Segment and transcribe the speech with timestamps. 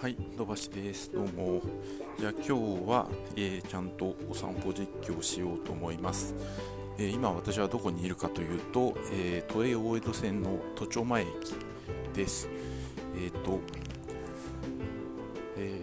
[0.00, 1.10] はい、土橋です。
[1.12, 1.60] どうも。
[2.20, 2.52] じゃあ今日
[2.88, 6.36] は、えーちゃんとお散歩実況をしようと思います。
[6.98, 11.28] えー今私はどこにいるかというと、えー都営大江戸線の都庁前駅
[12.14, 12.48] です。
[13.20, 13.58] えっ、と、
[15.56, 15.82] え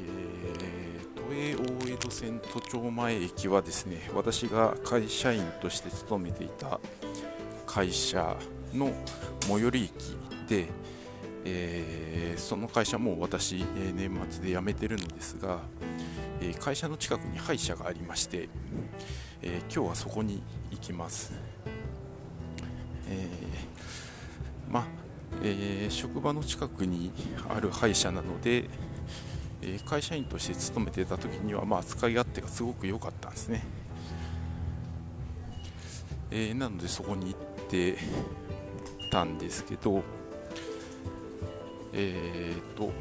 [1.03, 1.55] ー都営
[1.89, 6.79] 大江戸線都庁前駅はですね、私が会社員として勤めていた
[7.67, 8.37] 会社
[8.73, 8.93] の
[9.41, 10.69] 最寄り駅で、
[11.45, 15.59] えーその会社も私、え年末で辞めてるのですが、
[16.41, 18.49] え会社の近くに歯医者がありまして、
[19.41, 21.31] え今日はそこに行きます、
[23.09, 23.29] え
[24.69, 24.85] まあ
[25.43, 27.11] え職場の近くに
[27.49, 28.65] ある歯医者なので、
[29.61, 33.65] え会社員として勤めてた時には、まあ、使い勝手がすごく良かったんですね、
[36.31, 37.97] えなのでそこに行って
[39.09, 40.03] たんですけど、
[41.95, 42.91] えーと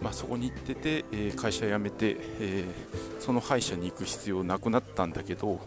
[0.00, 5.60] まあ、そこに行ってて、えー会社辞めて、えーその歯医者に行く必要なくなったんだけど、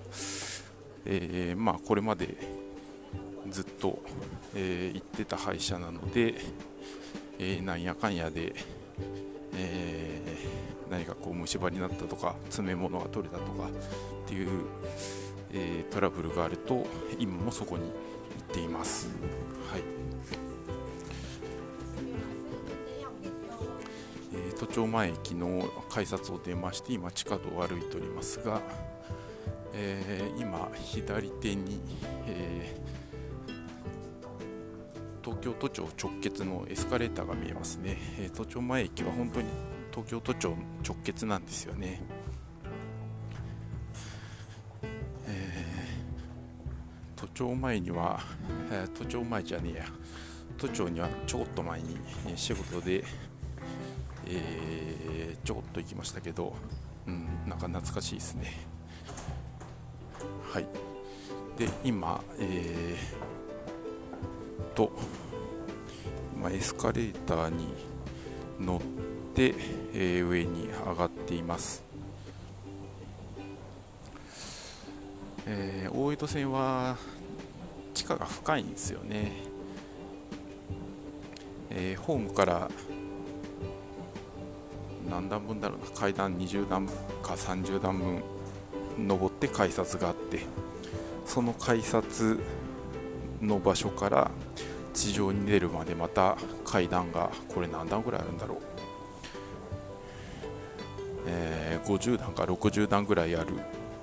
[1.06, 2.36] えーまあ、これまで
[3.50, 4.04] ずっと、
[4.54, 6.36] えー行ってた歯医者なので、
[7.40, 8.54] えなんやかんやで、
[9.56, 10.22] え
[10.92, 14.66] 何かこう虫歯になったとか詰め物が取れたとかっていう、
[15.54, 16.86] えトラブルがあると
[17.18, 17.90] 今もそこに行
[18.52, 19.08] っています。
[19.72, 20.55] はい
[24.60, 28.62] 都庁前駅の改札を出まして今地下道を歩いておりますが、
[29.74, 31.80] えー今左手に、
[32.28, 32.86] えー
[35.24, 39.48] 東京都庁直結のエスカレーターが見えますね、えー都庁前駅は本当に
[39.92, 40.56] 東京都庁
[40.88, 42.02] 直結なんですよね、
[45.28, 48.20] えー都庁前には、
[48.72, 49.86] えー都庁前じゃねえや。
[50.58, 53.04] 都庁にはちょこっと前にえー仕事で、
[54.28, 56.56] えーちょこっと行きましたけど、
[57.06, 58.52] うん、なんか懐かしいですね。
[60.52, 60.66] はい。
[61.56, 64.92] で、今、えーと、
[66.36, 67.68] 今エスカレーターに
[68.60, 68.82] 乗っ
[69.36, 69.54] て、
[69.94, 71.84] えー上に上がっています。
[75.46, 76.98] えー大江戸線は
[77.94, 79.32] 地下が深いんですよね。
[81.70, 82.72] えーホームから
[85.10, 88.24] 何段分だろうな階段20段か30段分
[88.98, 90.40] 登って改札があって
[91.26, 92.40] その改札
[93.42, 94.32] の場所から
[94.94, 98.58] 地上に出るまでまた階段がこれ何段ぐらいあるんだろう、
[101.28, 103.54] えー50段か60段ぐらいある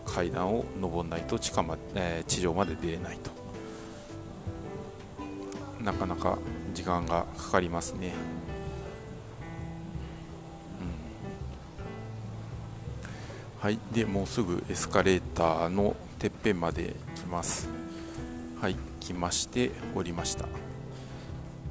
[0.06, 3.30] 階段を登らないと地下ま、えー地上まで出れないと
[5.82, 6.38] なかなか
[6.74, 8.12] 時間がかかりますね。
[13.62, 17.68] はい、でもうすぐエスカレーターのてっぺんまで来ます。
[18.60, 20.46] はい、来まして降りました。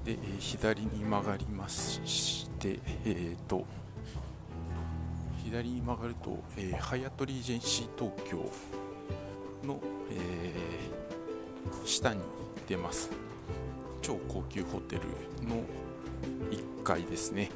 [0.05, 3.65] で、え左に曲がりまして、えー、と
[5.43, 8.37] 左に曲がると、えーハイアットリージェンシー東京
[9.67, 9.77] の、
[10.11, 12.21] えー下に
[12.69, 13.09] 出ます。
[14.01, 15.01] 超高級ホテル
[15.45, 15.57] の
[16.51, 17.49] 1階ですね。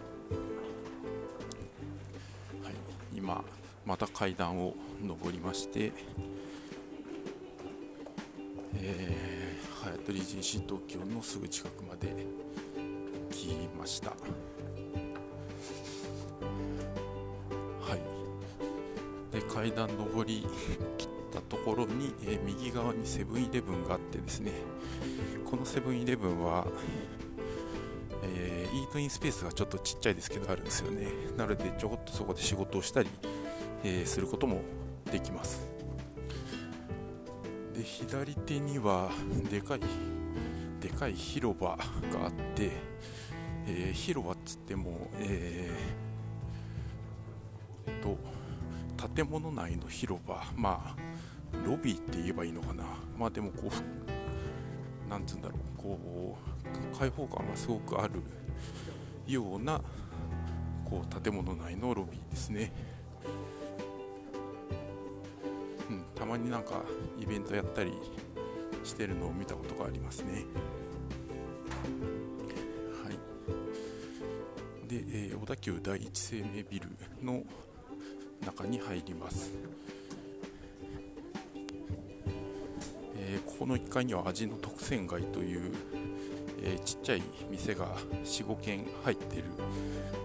[2.62, 2.74] はい、
[3.16, 3.42] 今
[3.86, 5.94] また階段を上りまして、
[8.74, 12.26] えー、ハヤトリジンシ東京のすぐ近くまで
[13.32, 14.10] 来ました。
[14.10, 14.16] は
[19.32, 19.36] い。
[19.36, 20.48] で階段上り
[20.98, 24.52] 切ったところに、えー右側にセブンイレブンがあってですね
[25.46, 26.66] このセブンイレブンは
[28.24, 31.08] えーイートインスペースがちょっとちっちゃいですけどあるんですよね。
[31.38, 33.10] なのでちょこっとそこで仕事をしたり、
[33.88, 34.62] えすることも
[35.12, 35.68] できます。
[37.74, 39.12] で左手には
[39.50, 39.82] でかい
[40.80, 42.72] でかい広場があって、
[43.68, 48.18] えー広場っつってもえーと
[49.16, 51.00] 建物内の広場まあ
[51.66, 52.84] ロビーって言えばいいのかな。
[53.18, 55.60] まあでもこうなんつうんだろう。
[55.78, 56.36] こ
[56.94, 58.14] う開放感がすごくある
[59.28, 59.80] ような
[60.84, 62.74] こう建物内のロビーですね、
[65.90, 66.84] うん、たまになんか
[67.20, 67.94] イベントやったり
[68.84, 70.46] してるのを見たことがありますね。
[73.04, 74.88] はい。
[74.88, 76.88] で、えー小田急第一生命ビル
[77.24, 77.44] の
[78.46, 79.52] 中に入ります。
[83.18, 85.72] えーここの1階には味の特選街という、
[86.62, 89.44] えー、ちっちゃい店が45軒入ってる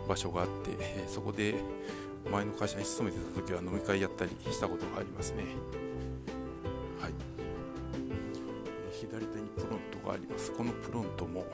[0.08, 1.54] 場所があって、えー、そこで
[2.30, 5.44] 前の会社に勤めてた時は飲み会やったりしたことがありますね。
[7.00, 7.12] はい。
[8.92, 10.52] 左手にプロントがあります。
[10.52, 11.46] このプロントも、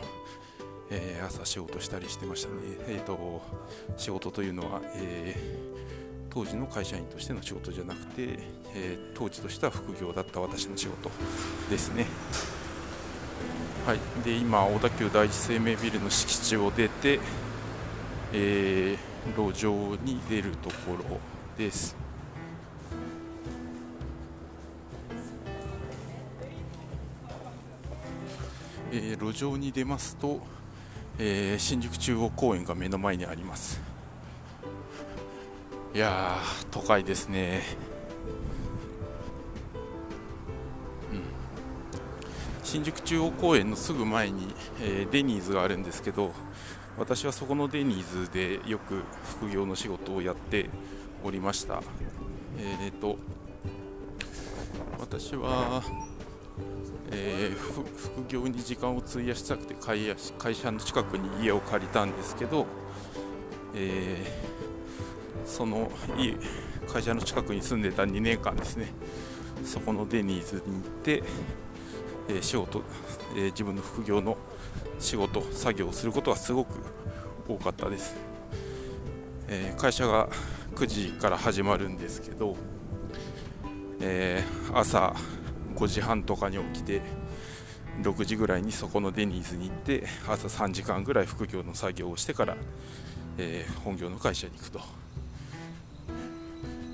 [0.91, 2.57] えー、朝仕事したりしてましたね。
[2.89, 3.43] えっ、ー、と
[3.97, 8.39] 仕事というのは、えー、当時の会社員としての仕事じゃなくて、
[8.75, 11.11] え当時としては副業だった私の仕事
[11.71, 12.07] ですね。
[13.87, 17.21] はい、で今、小田急第一生命ビルの敷地を出て、
[18.33, 21.19] えー、路上に出るところ
[21.56, 21.96] です。
[28.93, 30.40] えー、路上に出ますと、
[31.19, 33.81] えー、新宿中央公園が目の前にあります。
[35.94, 37.62] いやー都会ですね。
[42.62, 44.52] 新宿中央公園のすぐ前に、
[44.82, 46.32] えー、デニーズがあるんですけど
[46.99, 49.03] 私はそこのデニーズでよく
[49.39, 50.71] 副業の仕事をやって
[51.23, 51.83] おりました。
[52.59, 53.19] えっ、ー、と
[54.99, 55.83] 私は、
[57.11, 62.67] えー、副業に時間を費やしたくて会社の近くに家を借りたんですけど、
[63.75, 66.35] えー、その家
[66.89, 68.93] 会社の近くに住んでた2年間ですね。
[69.65, 71.23] そこのデニーズに行って
[72.28, 72.82] え仕事、
[73.37, 74.37] え自分の副業の
[74.99, 76.81] 仕事作業をすることがすごく
[77.49, 78.17] 多かったです、
[79.49, 80.28] え会社が
[80.75, 82.56] 9時から始まるんですけど、
[84.00, 84.43] え
[84.75, 85.14] 朝
[85.76, 87.02] 5時半とかに起きて
[88.02, 92.56] 6時ぐらいにそこのデニーズに行って朝3時間ぐらい副業の作業をしてから、
[93.38, 94.81] え、本業の会社に行くと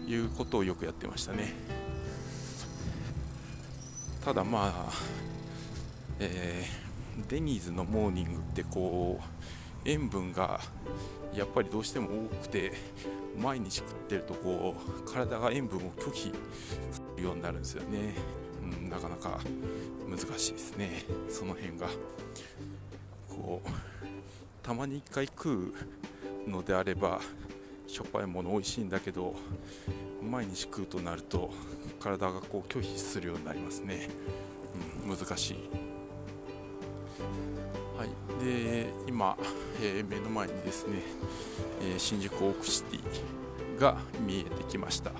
[0.06, 1.71] いうことをよくやってましたね。
[4.24, 4.92] ただまあ
[6.20, 9.24] えー、デニーズのモーニングってこう
[9.84, 10.60] 塩分が
[11.34, 12.72] やっぱりどうしても多くて
[13.36, 18.14] 毎日食ってるとこう体が塩分を拒否するようになるんですよね、
[18.80, 19.40] うん、なかなか
[20.08, 21.04] 難しいですね。
[21.28, 21.88] その辺が。
[23.28, 23.68] こう
[24.62, 25.74] たまに1回食
[26.46, 27.20] うのであれば
[27.86, 29.34] しょっぱいもの美味しいんだけど
[30.22, 31.50] 毎日食うとなると
[32.02, 34.08] 体がこう拒否するようになりますね、
[35.06, 35.56] うん、難しい。
[37.96, 39.36] はい、で今、
[39.80, 40.98] えー、目の前にですね、
[41.80, 43.96] えー、新宿オークシティが
[44.26, 45.12] 見えてきました。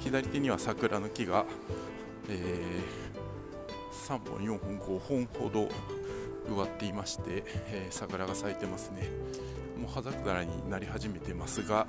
[0.00, 1.46] 左手には桜の木が、
[2.28, 5.68] えー、3本4本5本ほど
[6.48, 9.08] 植わっていまして、え桜が咲いてますね。
[9.78, 11.86] もう葉桜になり始めてますが、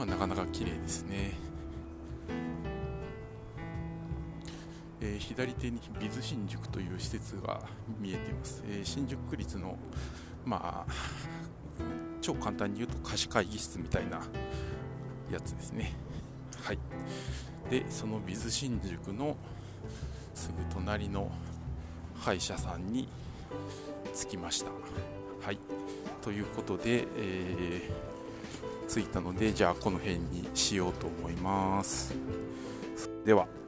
[0.00, 1.34] まあ、なかなか綺麗ですね。
[5.02, 7.60] えー、左手にビズ新宿という施設が
[7.98, 9.76] 見えています、えー、新宿区立の
[10.46, 10.92] まあ
[12.22, 14.22] 超簡単に言うと貸し会議室みたいな
[15.30, 15.92] やつですね。
[16.62, 16.78] はい。
[17.68, 19.36] でそのビズ新宿の
[20.34, 21.30] すぐ隣の
[22.14, 23.06] 歯医者さんに
[24.14, 24.70] 着きました。
[25.42, 25.58] はい。
[26.22, 28.19] ということで、えー、
[28.92, 32.12] 着いたのでじゃあこの辺にしようと思います。
[33.24, 33.59] では。